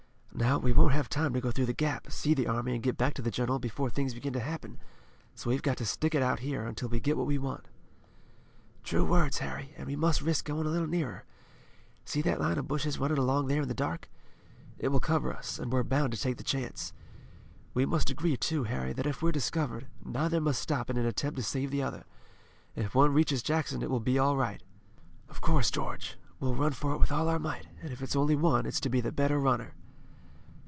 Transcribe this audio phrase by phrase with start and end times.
[0.33, 2.97] Now, we won't have time to go through the Gap, see the army and get
[2.97, 4.79] back to the general before things begin to happen,
[5.35, 7.67] so we've got to stick it out here, until we get what we want."
[8.83, 11.25] "True words, Harry, and we must risk going a little nearer.
[12.05, 14.09] See that line of bushes running along there in the dark?
[14.79, 16.91] It will cover us, and we're bound to take the chance.
[17.75, 21.37] We must agree, too, Harry, that if we're discovered, neither must stop in an attempt
[21.37, 22.05] to save the other.
[22.75, 24.63] If one reaches Jackson it will be all right."
[25.29, 26.17] "Of course, George.
[26.39, 28.89] We'll run for it with all our might, and if it's only one it's to
[28.89, 29.75] be the better runner."